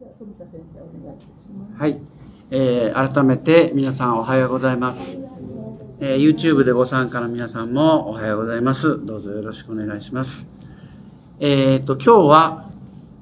[0.00, 1.80] 富田先生お願いいたします。
[1.80, 2.00] はい。
[2.50, 5.18] えー改めて皆さんおはようございます。
[6.00, 9.04] えー YouTube でご参加の皆さんもおはようございます。
[9.06, 10.48] どうぞよろしくお願いします。
[11.38, 12.70] えっ、と、今日は、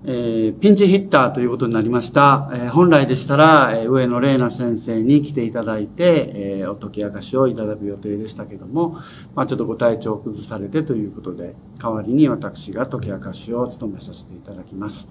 [0.05, 2.51] えーピンチヒッターということになりました。
[2.55, 8.97] えー本来でしたら、えー上野玲奈先生に来ていただいて、えーお解き明かしをいただく予定でしたけども、
[9.35, 15.07] まあ、ちょっとご体調を崩されてということで、代わりに私が解き明かしを務めさせていただきます。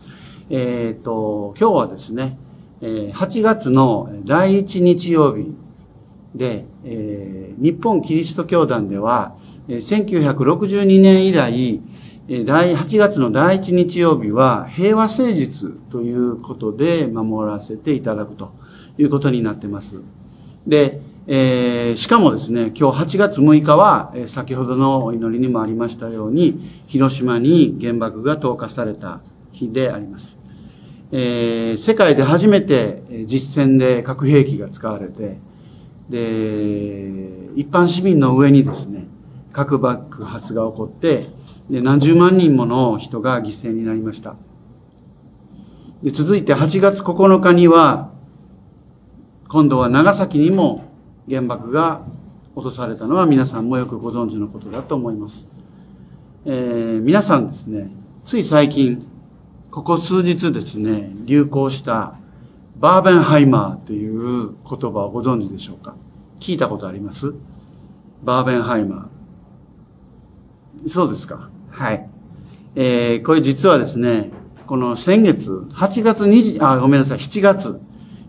[0.53, 2.37] えっ、と、今日はですね、
[2.81, 5.55] えー8月の第1日曜日
[6.35, 9.37] で、えー日本キリスト教団では、
[9.69, 11.81] えー1962年以来、
[12.27, 18.51] え第8月の第1日曜日は平和誠実ということで守らせていただくと
[18.97, 20.01] いうことになってます。
[20.67, 29.21] で、えーしかもですね、今日8月6日は、え先ほどのお祈りにもありましたように、広島に原爆が投下された
[29.53, 30.40] 日であります。
[31.11, 35.37] えー世界で初めて実戦で核兵器が使われて、
[36.09, 39.07] で、一般市民の上にですね、
[39.51, 41.27] 核爆発が起こって、
[41.69, 44.35] で、何十万人もの人が犠牲になりました。
[46.03, 48.11] で、続いて8月9日には、
[49.47, 50.85] 今度は長崎にも
[51.29, 52.01] 原爆が
[52.55, 55.47] 落とされたのは皆さんもよくご存知のことだと思います。
[56.45, 57.89] えー皆さんですね、
[58.23, 59.05] つい最近、
[59.71, 62.15] ここ数日ですね、流行した
[62.75, 65.95] バーベンハイマーという言葉をご存知でしょうか？
[66.41, 67.33] 聞いたことあります？
[68.21, 70.89] バーベンハイマー。
[70.89, 71.49] そうですか。
[71.69, 72.09] はい。
[72.75, 74.31] えーこれ実はですね、
[74.67, 77.79] この先月、8月20、あ、ごめんなさい、7月、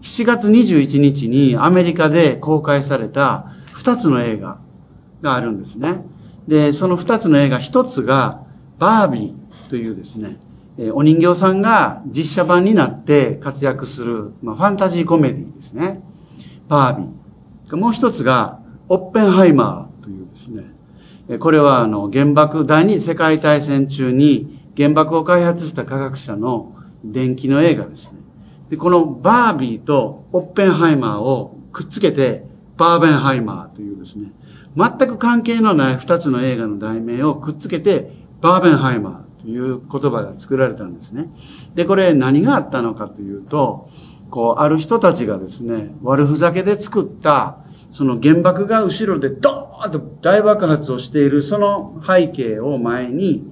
[0.00, 4.60] 7月21日にアメリカで公開された2つの映画
[5.22, 6.04] があるんですね。
[6.46, 8.44] で、その2つの映画、1つが
[8.78, 10.36] バービーというですね、
[10.78, 16.02] えお人形さんが実写版になって活躍する、まあ、ファンタジーコメディですね。
[16.68, 17.76] バービー。
[17.76, 20.64] もう一つが、オッペンハイマーというですね、
[21.28, 28.18] えこれはあの原爆、第二次世界大戦中に原爆を開発した科学者の電気の映画ですね。
[28.70, 32.44] で、このバービーとオッペンハイマーをくっつけて、
[32.76, 34.32] バーベンハイマーというですね、
[34.76, 38.10] 全く関係のない二つの映画の題名をくっつけて、
[38.40, 41.28] バーベンハイマーという言葉が作られたんですね。
[41.74, 43.90] で、これ何があったのかというと、
[44.30, 47.58] こう、ある人たちがですね、悪ふざけで作った、
[47.90, 53.44] その原爆が後ろでドーンと大爆発をしているその背景を前に、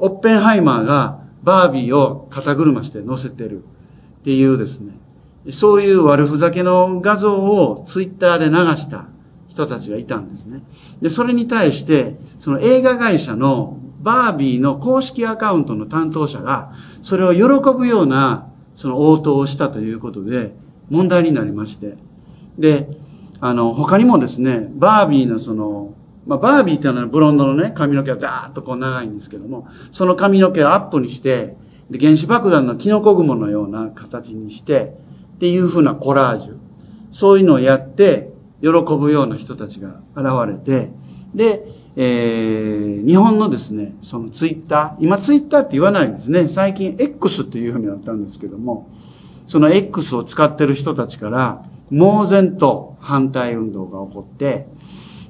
[0.00, 3.62] オッペンハイマーがバービーを肩車して乗せてる
[4.20, 4.94] っていうですね、
[5.50, 9.06] そういう悪ふざけの画像をツイッターで流した
[9.46, 10.62] 人たちがいたんですね。
[11.00, 17.42] で、それに対して、その映画会社のバービーの公式アカウントの担当者が、それを喜
[17.76, 20.54] ぶような、その応答をしたということで、
[20.90, 21.96] 問題になりまして。
[22.58, 22.86] で、
[23.40, 25.94] あの、他にもですね、バービーのその、
[26.26, 31.56] まあ、バービーっていうのはブロンドのね、髪の毛がダーッとこう長いんですけども、その髪の毛をアップにして、
[31.88, 34.94] で、原子爆弾のキノコ雲のような形にして、
[35.36, 36.58] っていうふうなコラージュ。
[37.10, 38.33] そういうのをやって、
[38.64, 40.90] 喜ぶような人たちが現れて、
[41.34, 41.66] で、
[41.96, 46.48] えー、日本のですね、そのツイッター、今ツイッターって言わないんですね。
[46.48, 48.88] 最近 X っていうふうになったんですけども、
[49.46, 54.66] その X を使ってる人たちから、猛然と反対運動が起こって、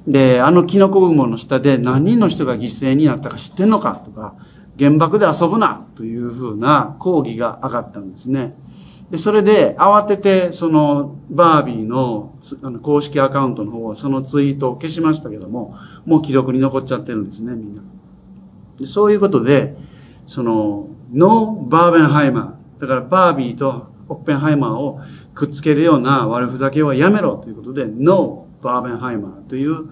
[0.07, 4.35] で、あのキノコ雲の下で何人の人が犠牲になったか知ってんのかとか、
[4.79, 8.55] 原爆で遊ぶなというふうな抗議が上がったんですね。
[9.11, 12.33] で、それで慌てて、そのバービーの
[12.63, 17.81] あの公式アカウントの方はそのツイートを消しましたけども、もう記録に残っちゃってるんですね、みんな。
[18.79, 19.75] でそういうことで、
[20.27, 22.81] その、 No Barbenheimer。
[22.81, 24.99] だからバービーとオッペンハイマーを
[25.33, 29.89] くっつけるような悪ふざけはやめろということで、 No Barbenheimer という、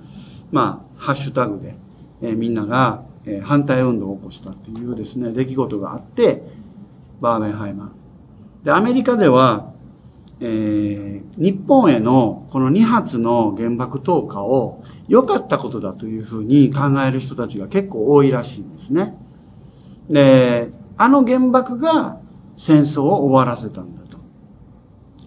[0.52, 1.76] まあ、ハッシュタグで、
[2.22, 6.44] えーみんなが、えー反対運動を起こしたというですね、出来事があって、
[7.22, 8.03] バーベンハイマー。
[8.64, 9.74] で、アメリカでは、
[10.40, 19.16] えー日本へのこの2発の原爆投下を良かったことだというふうに考える人たちが結構多いらしいんですね。
[20.10, 22.20] で、あの原爆が
[22.56, 24.18] 戦争を終わらせたんだと。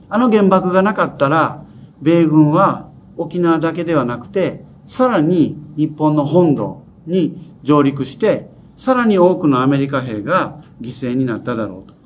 [0.09, 1.65] あの原爆がなかったら、
[2.01, 11.97] 米軍は沖縄だけではなくて、さらに日本の本土に上陸して、さらに多くのアメリカ兵が犠牲になっただろうと。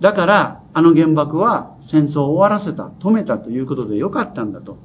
[0.00, 4.78] だから、あの原爆は戦争を終わらせた、止めたということでよかったんだと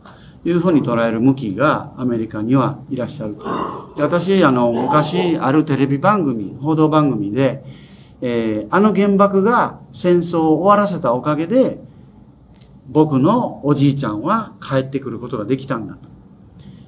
[0.46, 3.44] いうふうに捉える向きがアメリカにはいらっしゃると。
[3.96, 7.64] で私、あの、昔あるテレビ番組、報道番組で、
[8.22, 11.80] えー、あの原爆が戦争を終わらせたおかげで、
[12.88, 16.10] 僕のおじいちゃんは帰ってくることができたんだと。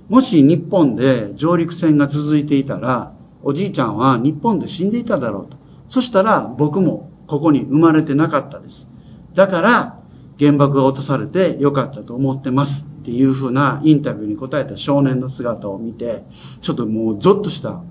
[0.10, 3.14] もし日本で上陸戦が続いていたら、
[3.44, 5.58] おじいちゃんは日本で死んでいただろうと。
[5.88, 8.90] そしたら僕もここに生まれてなかったです。
[9.34, 10.00] だから
[10.40, 16.24] 原爆が落とされてよかったと思ってますっていうふうなインタビューに答えた少年の姿を見て、
[16.62, 17.82] ちょっともうゾッとした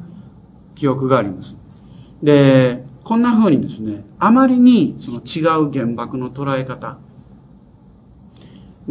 [0.74, 1.56] 記憶があります。
[2.22, 6.98] で、こんな風にですね、あまりにその違う原爆の捉え方、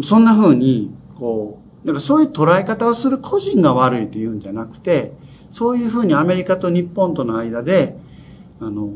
[0.02, 5.14] そんな風に、こう、なんかそういう捉え方をする個人が悪いというんじゃなくて、
[5.52, 7.98] そういう風にアメリカと日本との間で、
[8.60, 8.90] あの、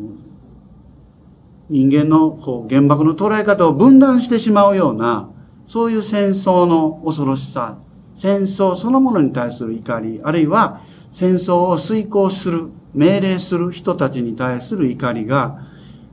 [1.70, 5.30] 人間のこう原爆の捉え方を分断してしまうような、
[5.66, 7.78] そういう戦争の恐ろしさ、
[8.16, 10.82] 戦争そのものに対する怒り、あるいは
[11.12, 15.68] 戦争を遂行する、命令する人たちに対する怒りが、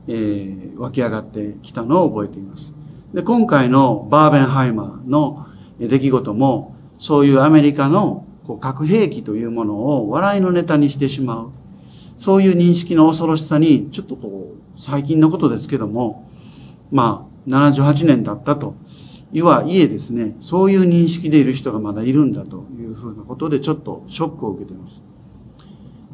[0.07, 2.75] えー、湧き上がってきたのを覚えています。
[3.13, 5.47] で、今回のバーベンハイマーの
[5.79, 11.51] 出来事も、そういうアメリカのこう核兵器というものを笑いのネタにしてしまう。
[12.17, 16.29] そういう認識の恐ろしさに、ちょっとこう、最近のことですけども、
[16.91, 18.75] まあ、78年経ったと。
[19.33, 25.03] いはいえですね、そういう認識でいる人がまだいるんだというふうなことでちょっとショックを受けています。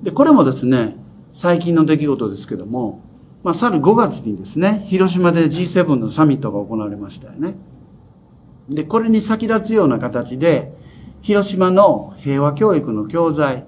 [0.02, 0.96] で、これもですね、
[1.34, 3.02] 最近の出来事ですけども、
[3.44, 7.56] まあ、去る5月にですね、広島で G7 のサミットが行われましたよね。
[8.69, 10.74] で、これに先立つような形で、
[11.22, 13.66] 広島の平和教育の教材、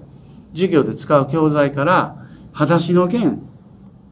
[0.52, 3.40] 授業で使う教材から、裸足の弦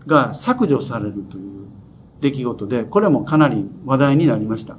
[0.06, 1.66] が削除されるという
[2.20, 4.76] 出来事で、これもかなり話題になりました。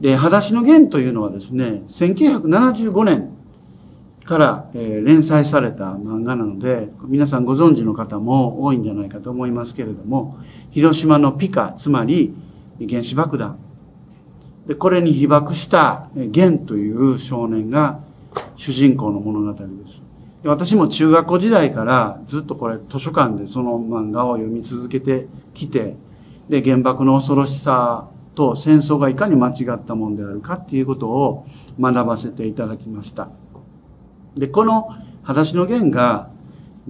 [0.00, 3.30] で、裸足の弦というのはですね、1975年
[4.24, 10.38] から、えー、連載された漫画なので、皆さんご存知の方も多いんじゃないかと思いますけれども、
[10.70, 12.34] 広島のピカ、つまり
[12.88, 13.58] 原子爆弾。
[14.66, 18.00] で、これに被爆した弦という少年が
[18.56, 20.02] 主人公の物語です。
[20.46, 25.96] 私も中学校時代からずっとこれ図書館でその漫画を読み続けてきて、
[26.50, 31.46] で、原爆の恐ろしさと戦争がいかに間違ったものであるかっていうことを
[31.80, 33.30] 学ばせていただきました。
[34.36, 34.90] で、この
[35.22, 36.28] 裸足の弦が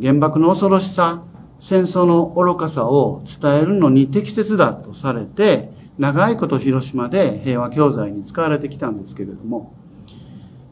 [0.01, 1.23] 原爆の恐ろしさ、
[1.61, 9.73] 戦争の愚かさを伝えるのに適切だとされて、長いこと広島で平和教材に使われてきたんですけれども、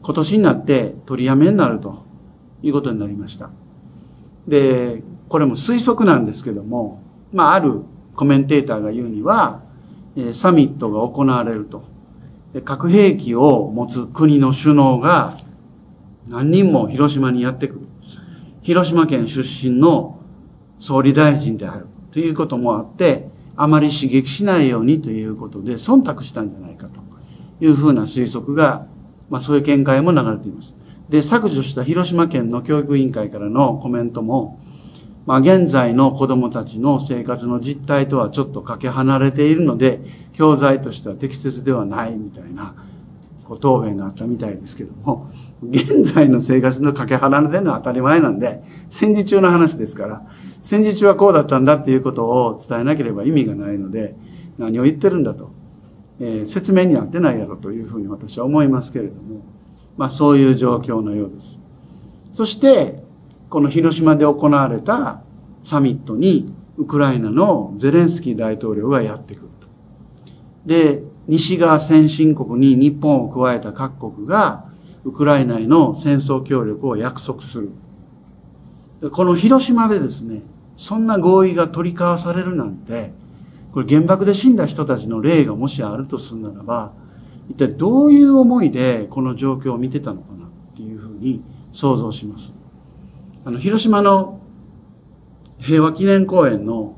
[0.01, 2.03] 今年になって取りやめになると
[2.63, 3.51] いうことになりました。
[4.47, 7.01] で、これも推測なんですけども、
[7.31, 7.81] まあ、ある
[8.15, 9.61] コメンテーターが言うには、
[10.31, 11.91] サミットが行われると。
[12.65, 15.37] 核兵器を持つ国の首脳が
[16.27, 17.81] 何人も広島にやってくる。
[18.61, 20.19] 広島県出身の
[20.79, 26.99] 総理大臣であるということもあって、あまり刺激しないようにということで忖度したんじゃないかと
[27.59, 28.85] いうふうな推測が、
[29.29, 30.75] まあそういう見解も流れています。
[31.13, 34.59] で、削除した広島県の教育委員会からのコメントも、
[35.27, 39.99] まあ、現在の子供たちの生活の実態とはちょっとかけ離れているので、
[40.33, 42.73] 教材としては適切ではないみたいな、
[43.47, 45.29] こう答弁があったみたいですけども、
[45.61, 50.23] 現在の生活のかけ離れてるのは当たり前なんで、戦時中の話ですから、
[50.63, 54.15] 戦時中はこうだったんだっていうことを伝えなければ意味がないので、
[54.57, 55.51] 何を言ってるんだと、
[56.19, 59.52] えー、説明になってないやろというふうに私は思いますけれども、
[59.97, 61.57] まあそういう状況のようです。
[62.33, 63.03] そして、
[63.49, 65.21] この広島で行われた
[65.63, 69.67] サミットにウクライナのゼレンスキー大統領がやってくると。
[70.65, 74.65] で、西側先進国に日本を加えた各国が
[75.05, 77.69] ウクライナへの戦争協力を約束する。
[79.11, 80.41] この広島でですね、
[80.75, 83.13] そんな合意が取り交わされるなんて、
[83.73, 86.93] これ原爆で死んだ人たちの例がもしあるとするならば、
[87.49, 92.53] 一体どういう思いでこの状況を見てたのかなっていうふうに想像します。
[93.45, 94.39] あの、広島の
[95.59, 96.97] 平和記念公園の、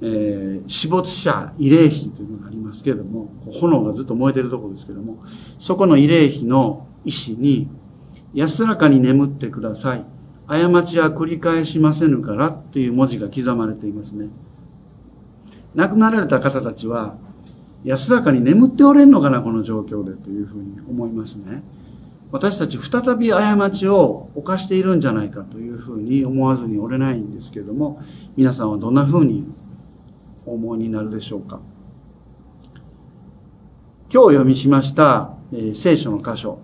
[0.00, 3.28] えー、死没者慰霊碑というのがありますけれども、
[3.60, 5.22] 炎がずっと燃えてるところですけれども、
[5.58, 7.68] そこの慰霊碑の石に、
[8.34, 10.04] 安らかに眠ってください。
[10.46, 14.28] 過ちは繰り返しませぬからという文字が刻まれていますね。
[15.74, 17.16] 亡くなられた方たちは、
[17.84, 21.62] 安らかに眠っておれんのかな、この状況でというふうに思いますね。
[22.30, 28.02] 私たち再び過ちを犯しているんじゃないかというふうに思わずにおれないんですけれども、
[28.36, 29.44] 皆さんはどんなふうに
[30.44, 31.60] お思いになるでしょうか。
[34.12, 36.60] 今日読みしました、えー、聖書の箇所、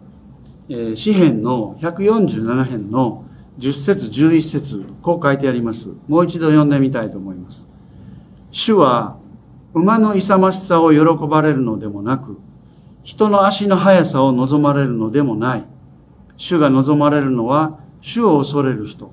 [0.68, 3.25] えー、詩編の147編の
[3.59, 5.90] 10節11節こう書いてあります。
[6.09, 7.68] もう一度読んでみたいと思います。
[8.50, 9.18] 主は
[9.75, 12.38] 馬の勇ましさを喜ばれるのでもなく、
[13.02, 15.64] 人の足の速さを望まれるのでもない。
[16.37, 19.12] 主が望まれるのは、主を恐れる人。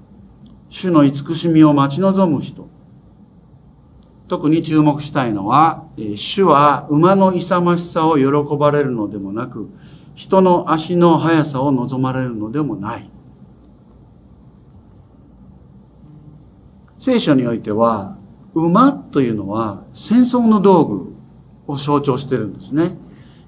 [0.70, 2.70] 主の慈しみを待ち望む人。
[4.27, 5.84] 特に注目したいのは、
[6.15, 9.68] 主は馬の勇ましさを喜ばれるのでもなく、
[10.13, 13.10] 人の足の速さを望まれるのでもない。
[17.00, 18.15] 聖書においては、
[18.53, 21.13] 馬というのは戦争の道具
[21.67, 22.98] を象徴してるんですね。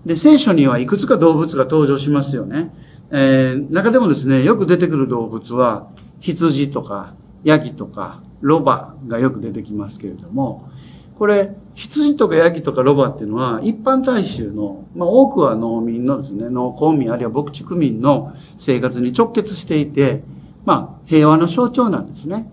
[0.05, 2.73] で、聖書にはいくつか動物が登場しますよね。
[3.11, 5.87] えー、中でもですね、よく出てくる動物は、
[6.19, 10.69] 羊とか、ヤギとか、ロバがよく出てきますけれども、
[11.17, 20.23] これ、羊とかヤギとかロバっていうのは、一般大衆の、まあ多くは農民のですね、農耕民あるいは牧畜民の生活に直結していて、
[20.65, 22.51] まあ平和の象徴なんですね。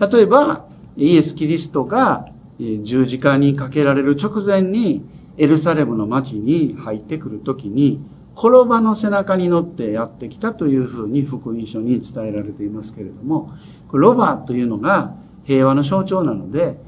[0.00, 5.04] 例えば、イエス・キリストが十字架にかけられる直前に
[5.38, 8.00] エルサレムの町に入ってくるときに、
[8.36, 13.50] 転ばの背中に乗ってやってきたというふうに福音書に伝えられていますけれども、
[13.92, 16.78] ロバというのが平和の象徴なので、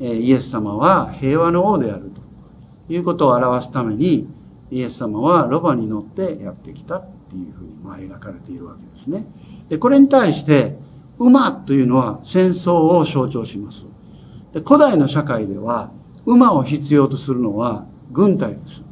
[0.00, 2.10] イエス様は平和の王である
[2.88, 4.26] ということを表すために、
[4.70, 9.26] イエス様はロバに乗ってやってきたっていうふうにま描かれているわけですね。
[9.68, 10.78] で、これに対して、
[11.18, 13.86] 馬というのは戦争を象徴します。
[14.52, 15.90] で古代の社会では、
[16.24, 18.82] 馬を必要とするのは軍隊です。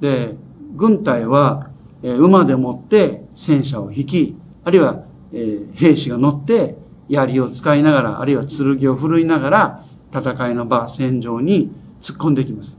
[0.00, 0.36] で、
[0.74, 1.70] 軍隊は、
[2.02, 6.76] え馬でもって戦車を引き、あるいは、え兵士が乗って
[7.08, 12.78] 槍を使いながら、あるいは剣を振るいながら、戦いの場、戦場に突っ込んできます。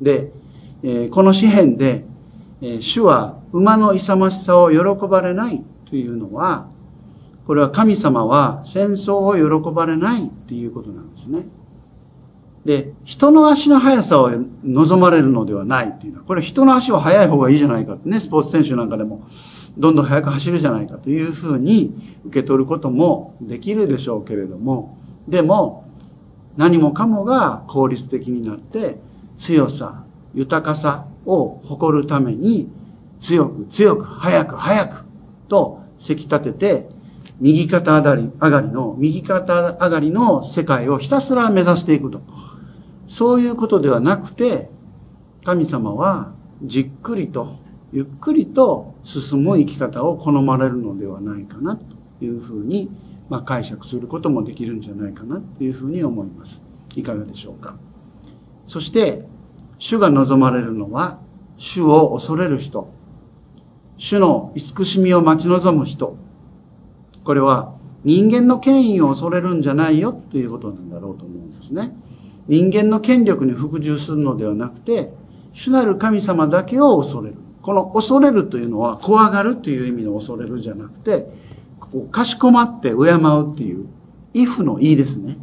[0.00, 0.32] で、
[0.82, 2.04] えこの詩篇で、
[2.62, 4.78] え主は馬の勇ましさを喜
[5.08, 6.68] ばれないというのは、
[7.50, 11.46] これは神様は戦争を喜ばれないっていうことなんですね。
[12.64, 14.30] で、人の足の速さを
[14.62, 19.26] 望まれるのではないっていうのは、これ人の足は速い方がいいじゃないかってね、スポーツ選手なんかでも、
[19.76, 21.92] どんどん速く走るじゃないかというふうに
[22.26, 25.86] 受け取ることもできるでしょうけれども、でも、
[26.56, 29.00] 何もかもが効率的になって、
[29.36, 30.04] 強さ、
[30.34, 32.70] 豊かさを誇るために、
[33.18, 35.04] 強く強く、速く速く
[35.48, 36.99] と、せき立てて、
[37.40, 42.20] 右肩上がり、上がりの、右肩上がりの世界をひたすら目指していくと。
[43.08, 44.70] そういうことではなくて、
[45.44, 46.32] 神様は
[46.62, 47.56] じっくりと、
[47.92, 52.90] ゆっくりと進む生き方を好まれるのではないかなというふうに、
[53.28, 56.62] まあ、解釈することもできるんじゃないかなというふうに思います。
[56.94, 57.76] いかがでしょうか。
[58.66, 59.26] そして、
[59.78, 61.18] 主が望まれるのは、
[61.56, 62.92] 主を恐れる人、
[63.96, 66.16] 主の慈しみを待ち望む人、
[67.24, 67.74] これは
[68.04, 71.94] 人間の権威を恐れるんじゃないよっていうことなんだろうと思うんですね。
[72.48, 75.12] 人間の権力に服従するのではなくて、
[75.52, 77.36] 主なる神様だけを恐れる。
[77.62, 81.30] この恐れるというのは怖がるという意味の恐れるじゃなくて、
[81.78, 83.86] こうかしこまって敬うっていう、
[84.32, 85.36] if のいいですね。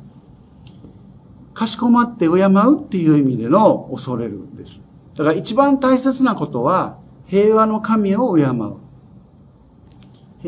[1.53, 4.81] かしこまって敬うっていう意味での恐れるです。
[5.15, 8.75] だから一番大切なことは、平和の神を敬う。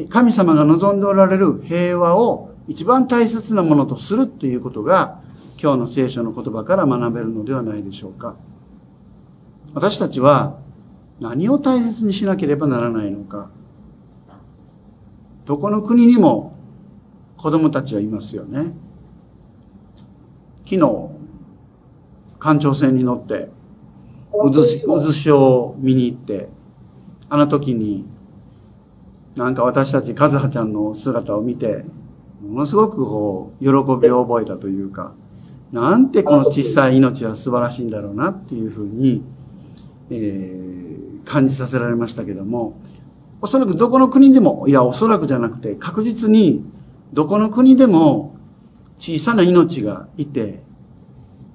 [0.09, 5.21] 神様が望んでおられる平和を一番大切なものとするということが
[5.61, 8.35] 今日の聖書の言葉から学べるのではないでしょうか。
[9.73, 10.57] 私たちは
[11.19, 13.49] 何を大切にしなければならないのか。
[15.45, 16.55] どこの国にも
[17.37, 18.73] 子供たちはいますよね。
[20.65, 21.09] 昨日、
[22.37, 23.49] 環状線に乗って、
[24.31, 26.49] 渦潮を見に行って、
[27.29, 28.05] あの時に
[29.39, 31.85] なんか私たち和葉ちゃんの姿を見て、
[32.45, 35.13] ものすごくこう、喜びを覚えたというか、
[35.71, 39.23] なんてこの小さい命は素晴らしいんだろうなっていうふうに、
[40.09, 42.81] えー、感じさせられましたけども、
[43.41, 46.61] おそらくどこの国でも、いや、おそらくじゃなくて、確実に、
[47.13, 48.35] どこの国でも
[48.97, 50.61] 小さな命がいて、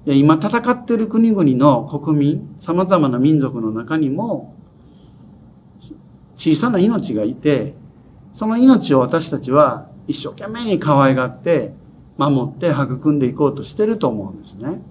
[0.07, 4.55] 今戦っている国々の国民、様々な民族の中にも、
[6.35, 7.75] 小さな命がいて、
[8.33, 11.73] その命を私たちは一生懸命に可愛がって、
[12.17, 14.81] 守って育んでいこうとしてると思うんですね。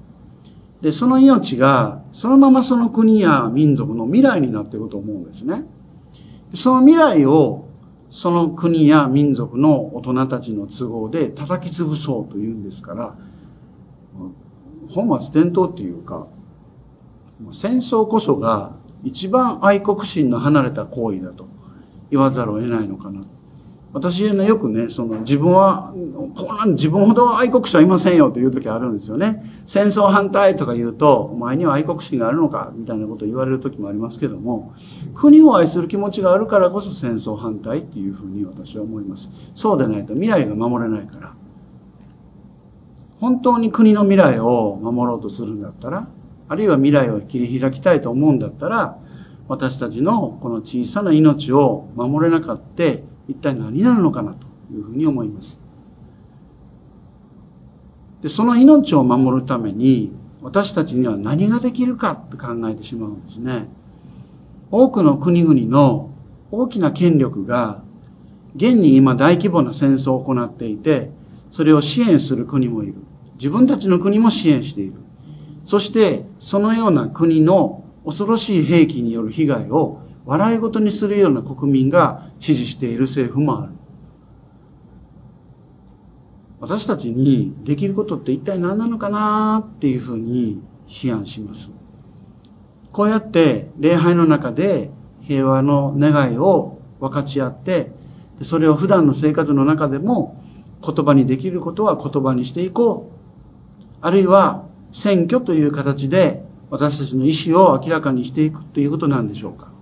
[0.81, 5.65] で、その命が、そのままその国や民族の未来になっていると思うんですね。
[6.55, 7.69] その未来を、
[8.11, 13.17] その国や民族の大人たちの都合で叩き潰そうというんですから、
[14.91, 16.27] 本末転倒っていうか、
[17.53, 18.73] 戦争こそが
[19.05, 21.47] 一番愛国心の離れた行為だと
[22.11, 23.21] 言わざるを得ないのかな。
[23.93, 25.95] 私はよくね、その自分は、
[26.35, 29.45] こうな自分ほど愛国者はいませんよという時あるんですよね。
[29.67, 34.73] 戦争反対とか言うと、お前には愛国心があるのかみたいなことを言われる時もありますけども、
[35.15, 39.31] 国を愛する気持ちがあるからこそ戦争反対っていうふうに私は思います。
[39.55, 41.33] そうでないと未来が守れないから。
[43.21, 46.09] 本当に国の未来を守ろうとするんだったら、
[46.49, 48.99] あるいは未来を切り開きたいと思うんだったら、
[49.49, 52.85] 私たちのこの小さな命を守れなかった
[53.29, 55.61] 一体何なるのかなというふうに思います。
[58.23, 63.69] で、その命を守るために私たちには何ができるかって考えてしまうんですね。
[64.71, 66.11] 多くの国々の
[66.51, 67.83] 大きな権力が
[68.57, 71.11] 現に今大規模な戦争を行っていて、
[71.51, 72.95] それを支援する国もいる。
[73.35, 75.04] 自分たちの国も支援している。
[75.67, 83.73] そして、そのような国の恐ろしい兵器による被害を笑い事にするような国民が支持している政府もある。
[86.61, 90.63] 私たちにできることって一体何なのかなっていうふうに
[91.05, 91.71] 思案します。
[92.91, 94.91] こうやって礼拝の中で
[95.21, 97.93] 平和の願いを分かち合って、
[98.43, 100.43] それを普段の生活の中でも
[100.83, 103.15] 言葉にできることは言葉にしていこう。
[104.01, 109.73] あるいは選挙という形で私たちの意思を明らかにしていくということなんでしょうか。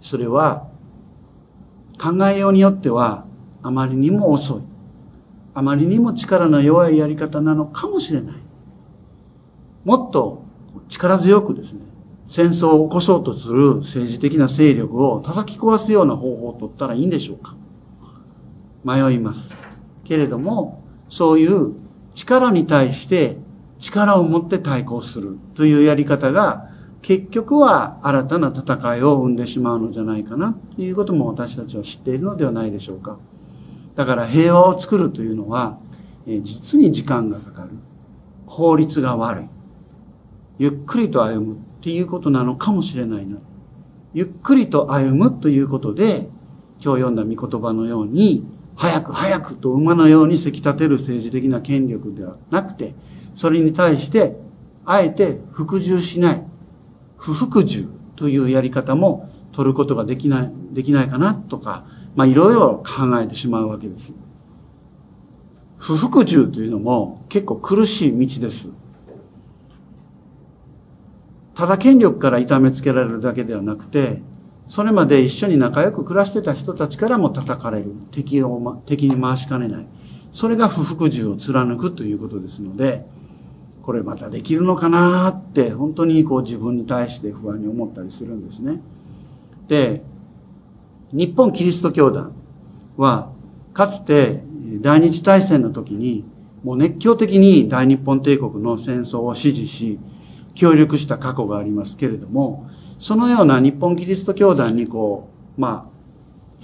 [0.00, 0.68] それは
[2.00, 3.26] 考えようによっては
[3.62, 4.62] あまりにも遅い。
[5.52, 8.36] あまりにも力の弱いやり方なのかもしれない。
[9.84, 10.42] もっと
[10.88, 11.80] 力強くですね、
[12.26, 17.54] 戦争を起こそうとする政治的な勢力を叩き壊すような方法を取ったらいいんでしょうか
[18.84, 19.58] 迷います。
[20.04, 21.85] けれども、そういう
[22.16, 23.36] 力に対して
[23.78, 26.70] 力を持って対抗するというやり方が
[27.02, 33.18] 結局は新たな戦いを生んでしまうのじゃないかなということも私たちは知っているのではないでしょうか。
[33.94, 35.78] だから平和を作るというのは、
[36.26, 37.70] え実に時間がかかる。
[38.46, 39.44] 効率が悪い。
[40.58, 43.36] ゆっくりと歩むっていうことなのかもしれないな。
[44.12, 46.28] ゆっくりと歩むということで、
[46.82, 48.44] 今日読んだ御言葉のように、
[48.76, 52.94] 早く早くと馬のようにせき立てる政治的な権力ではなくて、
[53.34, 54.36] それに対して、
[54.84, 56.46] あえて服従しない。
[57.16, 64.12] 不服従というやり方も取ることができない、できないかなとか、まあいろいろ考えてしまうわけです。
[65.78, 68.68] 不服従というのも結構苦しい道です。
[71.54, 74.20] ただ権力から痛めつけられるだけではなくて、
[74.66, 77.92] それまで一緒に仲良く暮らしてた人たちからも叩かれる。
[78.10, 79.86] 敵を、ま敵に回しかねない。
[80.32, 83.06] それが不服従を貫くということですので、
[83.82, 88.80] これまたできるのかなって本当にこう自分に対して不安に思ったりするんですね。
[89.68, 90.02] で、
[91.12, 92.32] 日本キリスト教団
[92.96, 93.30] は
[93.72, 94.42] かつて
[94.80, 96.24] 第二次大戦の時に
[96.64, 100.00] もう熱狂的に大日本帝国の戦争を支持し
[100.54, 105.96] 協力した過去がありますけれどもそのような日本キリスト教団にこうまあ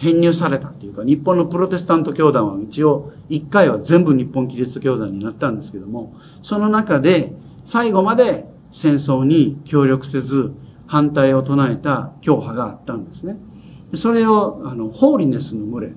[0.02, 7.32] 編入されたというか、日本のプロテスタント教団は一応、一回は全部日本キリスト教団になったんですけども、その中で、
[7.64, 10.52] 最後まで戦争に協力せず、
[10.88, 13.38] 反対を唱えた教派があったんですね。
[13.94, 15.92] それを、あの、ホーリネスの群れ、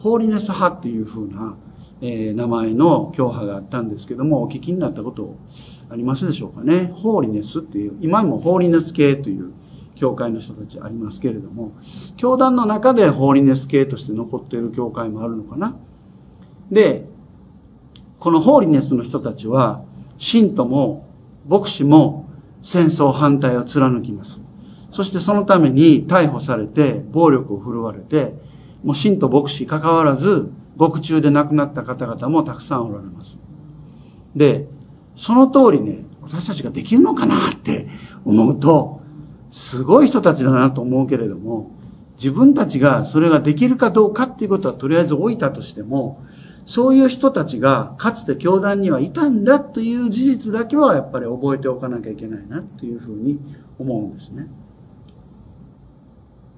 [0.00, 1.56] ホーリネス派っていう風な、
[2.02, 5.36] えー、名前の教派があったんですけども、お聞きになったこと
[5.90, 6.92] ありますでしょうかね？
[6.94, 9.52] ホーリネスっていう、今もホーリネス系という
[9.96, 11.72] 教会の人たちありますけれども、
[12.16, 15.76] 教団の中でホーリネス系として残っている教会もあるのかな？
[16.70, 17.06] で、
[18.18, 19.82] このホーリネスの人たちは、
[20.16, 21.06] 信徒も
[21.48, 22.30] 牧師も
[22.62, 24.40] 戦争反対を貫きます。
[24.90, 28.34] そしてそのために逮捕されて、暴力を振るわれて、
[28.82, 33.38] もう信徒牧師関わらず、獄中で亡くなった方々もたくさんおられます。
[34.34, 34.66] で、
[35.14, 37.86] その通りね、私たちができるのかなって
[38.24, 39.02] 思うと、
[39.50, 41.70] すごい人たちだなと思うけれども、
[42.16, 46.24] 自分たちがそれができるかどうかっていうことはとりあえず置いたとしても、
[46.64, 53.38] そういう人たちがかつて教団にはいたんだという事実だけはやっぱり覚えておかなきゃいけないなというふうに
[53.78, 54.46] 思うんですね。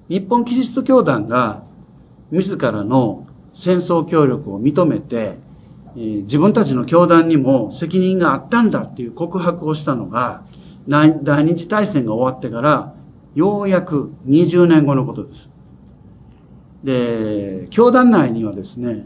[0.07, 1.63] 日本キリスト教団が
[2.31, 5.37] 自らの戦争協力を認めて、
[5.95, 10.43] え自分たちの教団にも責任があったんだっていう告白をしたのが、
[10.87, 11.11] 第
[11.45, 12.93] 二次大戦が終わってから、
[13.35, 15.49] ようやく20年後のことです。
[16.83, 19.05] で、教団内にはですね、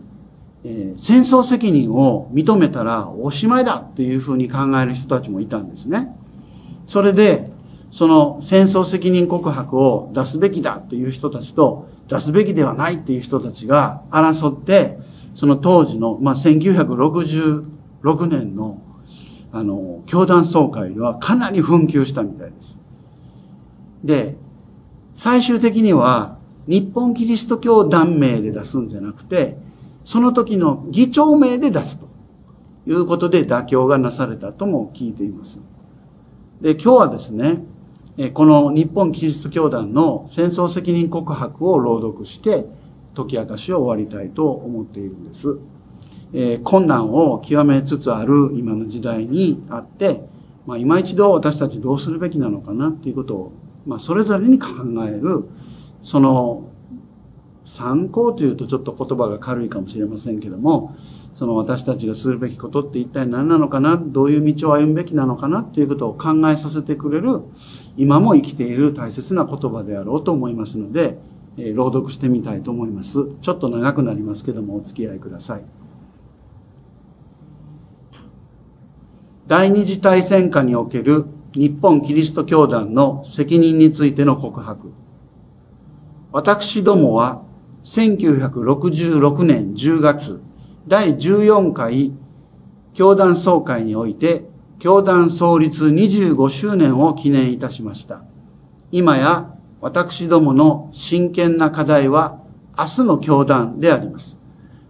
[0.63, 6.15] えー、戦争責任を認めたらおしまいだっていうふうに考える人たちもいたんですね。
[6.87, 7.51] それで、
[7.91, 14.97] その戦争責任告白を出すべきだという人たちと出すべきではないっていう人たちが争って、
[15.35, 18.81] その当時の、まあ、1966年の、
[19.51, 22.79] あの、教団総会ではかなり紛糾したみたいです。
[24.03, 24.35] で、
[25.13, 29.57] 最終的には、日本キリスト教団名で出すんじゃなくて、
[30.03, 32.07] その時の議長名で出すと
[32.87, 35.61] いうことで妥協がなされたとも聞いています。
[36.61, 37.63] で、今日はですね、
[38.33, 42.65] この日本キリスト教団の戦争責任告白を朗読して、
[43.15, 45.57] 解き明かしを終わりたいと思っているんです。
[46.33, 50.27] え、困難を極めつつある今の時代にあって、
[50.65, 53.51] まあ、今一度私たちどうするべきなのかなっていうことを、
[53.85, 54.67] まあ、それぞれに考
[55.07, 55.45] える、
[56.01, 56.69] その、
[57.65, 60.95] 参考というとちょっと言葉が軽いかもしれませんけども、
[61.35, 67.41] その私たちがするべきことって一体何なのかな、どういう道を歩むべきなのかなっていうことを考えさせてくれる、
[67.97, 71.17] 今も生きている大切な言葉であろうと思いますので、
[71.57, 73.25] え朗読してみたいと思います。
[73.41, 75.63] ちょっと長くなりますけども、お付き合いください。
[79.47, 84.91] 第二次大戦下における日本キリスト教団の責任についての告白。
[86.31, 87.41] 私どもは
[87.83, 90.41] 1966年10月
[90.87, 92.11] 第14回
[92.93, 94.45] 教団総会において
[94.79, 98.21] 教団創立25周年を記念いたしました。
[98.91, 102.39] 今や私どもの真剣な課題は
[102.77, 104.37] 明日の教団であります。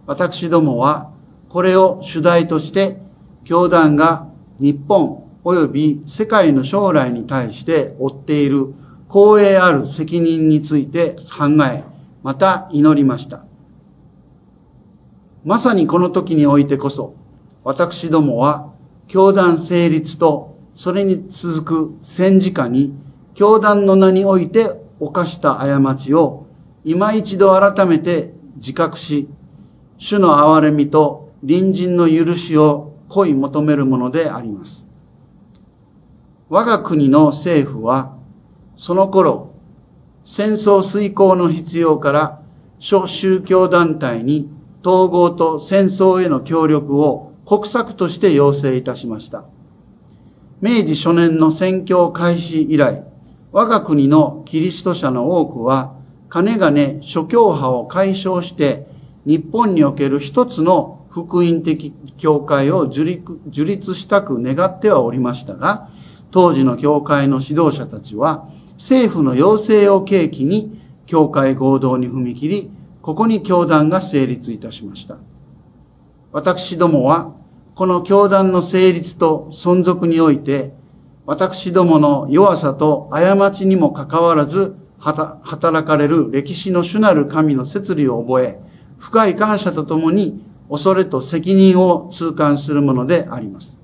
[0.06, 1.10] 私どもは
[1.48, 2.98] これを主題として
[3.44, 8.74] 教団が日本及び世界の将来に対して負っている
[9.08, 11.84] 公営ある責任について考え、
[12.22, 13.44] また祈りました。
[15.44, 17.14] まさにこの時においてこそ、
[17.64, 18.70] 私どもは
[19.08, 22.94] 教団成立とそれに続く戦時下に
[23.34, 26.46] 教団の名において犯した過ちを
[26.84, 29.28] 今一度改めて自覚し、
[29.98, 34.88] 主の憐れみと隣人の許しを恋求めるものであります。
[36.48, 38.16] 我が国の政府は、
[38.76, 39.54] その頃、
[40.24, 42.42] 戦争遂行の必要から
[42.78, 44.50] 諸宗教団体に
[44.84, 49.42] 統合と戦争への協力を国策として要請いたしました。
[50.60, 53.04] 明治初年の宣教開始以来、
[53.52, 55.94] 我が国のキリスト者の多くは、
[56.28, 58.86] かねがね諸教派を解消して、
[59.24, 63.24] 日本における一つの福音的教会を樹
[63.64, 65.88] 立したく願ってはおりましたが、
[66.30, 75.16] 当時の教会の指導者たちは、政府の要請を契機に、教会合同に踏み切り、ここに教団が成立いたしました。
[76.30, 77.37] 私どもは、
[77.78, 80.72] この教団の成立と存続において、
[81.26, 88.58] 私どもの弱さと過ちにもかかわらず、働かれる歴史の主なる神の摂理を覚え、
[88.98, 93.78] 深い感謝とともに恐れと責任を痛感するものであります。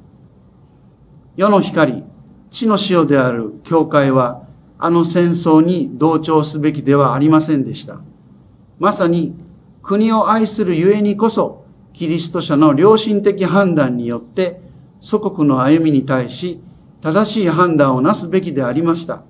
[1.36, 2.02] 世の光、
[2.50, 4.42] 地の塩である教会は、
[4.76, 8.00] あの戦争に同調すべきではありませんでした。
[8.80, 9.36] まさに
[9.84, 11.63] 国を愛するゆえにこそ、
[11.94, 14.60] キリスト者の良心的判断によって、
[15.00, 16.60] 祖国の歩みに対し、
[17.00, 19.22] 正しい判断をなすべきでありました。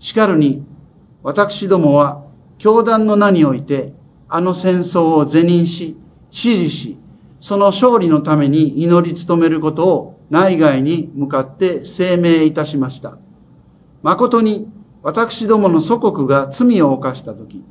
[0.00, 0.66] しかるに、
[1.22, 2.24] 私どもは、
[2.58, 3.92] 教団の名において、
[4.28, 5.96] あの戦争を是認し、
[6.32, 6.96] 支持し、
[7.40, 13.16] その勝利のために祈り努めることを内外に向かって声明いたしました。
[14.02, 14.68] 誠に
[15.02, 17.62] 私どもの祖国が罪を犯したとき、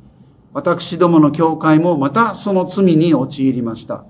[0.56, 4.06] 私どもの教会もまたその罪に陥りました。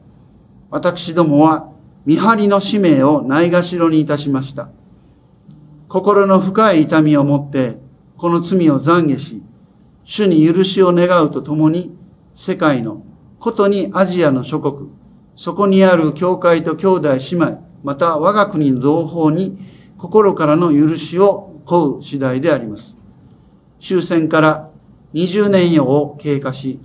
[0.71, 1.73] 私どもは
[2.05, 4.69] 見張りの使命をないがしろにいたしました。
[5.89, 7.79] 心の深い痛みを持って、
[8.17, 9.43] この罪を懺悔し、
[10.05, 11.93] 主に許しを願うとともに、
[12.37, 13.03] 世界の、
[13.41, 14.89] ことにアジアの諸国、
[15.35, 19.59] そこにある教会と兄弟姉妹、また我が国の同胞に
[19.99, 22.97] 心からの許しを請う次第であります。
[23.81, 24.71] 終戦から
[25.17, 26.79] 20年余を経過し、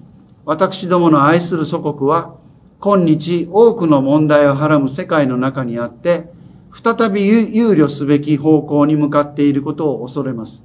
[0.45, 2.37] 私どもの愛する祖国は、
[2.79, 6.31] 今日多くの問題をはらむ世界の中にあって、
[6.71, 10.63] 再び憂慮すべき方向に向かっていることを恐れます。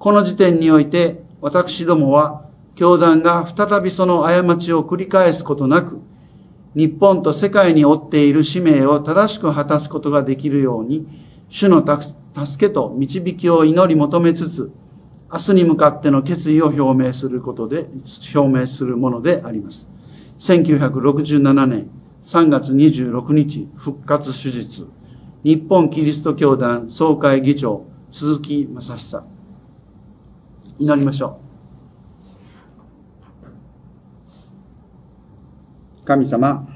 [0.00, 2.42] この時点において、私どもは、
[2.74, 6.00] 教団が再びその過ちを繰り返すことなく、
[6.74, 11.06] 日本と世界に負っている使命を正しく果たすことができるように、
[11.50, 14.72] 主の助けと導きを祈り求めつつ、
[15.36, 17.90] 明日に向かっての決意を表明することで、
[18.34, 19.86] 表明するものであります。
[20.38, 21.90] 1967年
[22.24, 24.86] 3月26日、復活手術。
[25.44, 29.24] 日本キリスト教団総会議長、鈴木正久。
[30.78, 31.38] 祈りましょ
[36.02, 36.06] う。
[36.06, 36.66] 神様、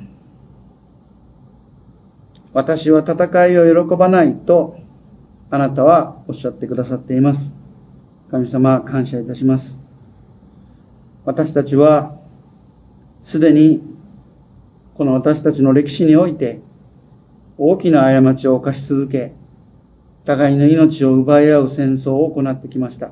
[2.53, 4.77] 私は戦いを喜ばないと
[5.49, 7.60] あなたはおっしゃってくださっています。
[8.31, 9.77] 神様、感謝いたします。
[11.25, 12.17] 私たちは
[13.25, 13.83] すでに
[14.95, 16.61] この私たちの歴史において
[17.59, 19.33] 大きな過ちを犯し続け、
[20.25, 23.11] 互いの命を奪い合う戦争を行ってきました。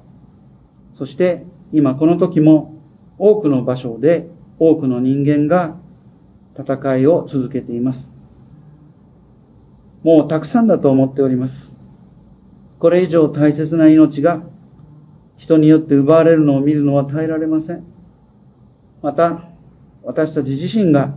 [0.95, 2.77] そして今この時も
[3.19, 4.29] 多くの場所で
[4.61, 5.77] 多くの人間が
[6.57, 8.15] 戦いを続けています。
[10.05, 11.73] もうたくさんだと思っております。
[12.79, 14.43] これ以上大切な命が
[15.39, 17.85] 人によって奪われるのを見るのは耐えられません。
[19.03, 19.45] また、
[20.03, 21.15] 私たち自身が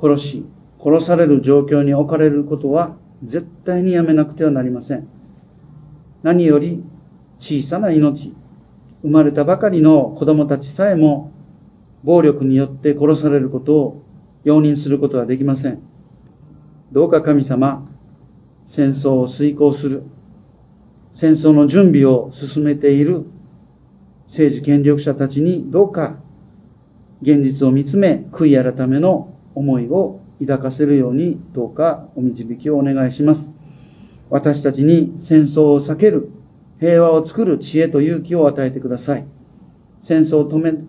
[0.00, 0.46] 殺し、
[0.82, 5.06] 殺される状況に置かれることは絶対にやめなくてはなりません。
[6.22, 6.82] 何より
[7.38, 8.34] 小さな命、
[9.02, 11.32] 生まれたばかりの子供たちさえも
[12.04, 14.02] 暴力によって殺されることを
[14.44, 15.82] 容認することはできません。
[16.92, 17.88] どうか神様、
[18.66, 20.02] 戦争を遂行する、
[21.14, 23.24] 戦争の準備を進めている
[24.32, 26.16] 政治権力者たちにどうか
[27.20, 33.52] 現実を見つめ、悔い改めの思いを抱かせるようにどうかお導きをお願いします。
[34.30, 36.30] 私たちに戦争を避ける、
[36.80, 39.26] 平和を作る知恵と勇気を与えてください。
[40.02, 40.82] 戦争を止め、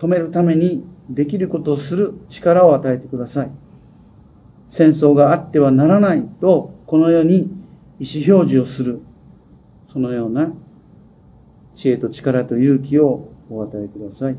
[0.00, 3.50] 止めるためにできることをする力を与えてください。
[4.68, 7.48] 戦争があってはならないと、この世に
[8.00, 9.02] 意思表示をする、
[9.92, 10.52] そのような
[11.78, 14.36] 知恵と力と勇気をお与えください。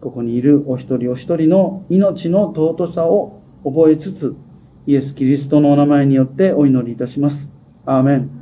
[0.00, 4.34] ここにいるお一人お一人の命の尊さを覚えつつ、
[4.86, 7.52] イエス・キリストのお名前によってお祈りいたします。
[7.84, 8.41] アーメン。